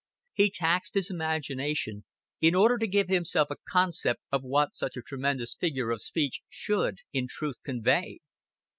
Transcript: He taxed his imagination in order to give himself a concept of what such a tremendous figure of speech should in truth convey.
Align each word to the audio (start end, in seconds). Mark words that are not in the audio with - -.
He 0.33 0.49
taxed 0.49 0.95
his 0.95 1.11
imagination 1.11 2.05
in 2.39 2.55
order 2.55 2.79
to 2.79 2.87
give 2.87 3.07
himself 3.07 3.51
a 3.51 3.55
concept 3.69 4.21
of 4.31 4.41
what 4.41 4.73
such 4.73 4.97
a 4.97 5.01
tremendous 5.03 5.53
figure 5.53 5.91
of 5.91 6.01
speech 6.01 6.41
should 6.49 7.01
in 7.13 7.27
truth 7.27 7.57
convey. 7.63 8.17